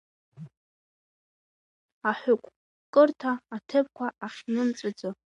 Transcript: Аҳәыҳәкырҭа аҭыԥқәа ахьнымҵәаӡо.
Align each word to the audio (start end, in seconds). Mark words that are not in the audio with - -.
Аҳәыҳәкырҭа 2.09 3.31
аҭыԥқәа 3.55 4.07
ахьнымҵәаӡо. 4.25 5.09